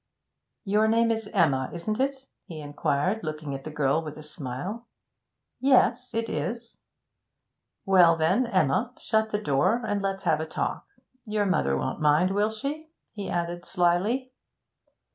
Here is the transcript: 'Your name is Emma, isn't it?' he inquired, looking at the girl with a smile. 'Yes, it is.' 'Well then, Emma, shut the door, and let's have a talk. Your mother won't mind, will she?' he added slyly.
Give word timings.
'Your 0.65 0.87
name 0.87 1.11
is 1.11 1.27
Emma, 1.31 1.69
isn't 1.71 1.99
it?' 1.99 2.25
he 2.47 2.59
inquired, 2.59 3.23
looking 3.23 3.53
at 3.53 3.63
the 3.65 3.69
girl 3.69 4.03
with 4.03 4.17
a 4.17 4.23
smile. 4.23 4.87
'Yes, 5.59 6.15
it 6.15 6.27
is.' 6.27 6.79
'Well 7.85 8.15
then, 8.17 8.47
Emma, 8.47 8.95
shut 8.99 9.29
the 9.29 9.37
door, 9.39 9.83
and 9.85 10.01
let's 10.01 10.23
have 10.23 10.39
a 10.39 10.47
talk. 10.47 10.87
Your 11.27 11.45
mother 11.45 11.77
won't 11.77 12.01
mind, 12.01 12.31
will 12.31 12.49
she?' 12.49 12.89
he 13.13 13.29
added 13.29 13.63
slyly. 13.63 14.31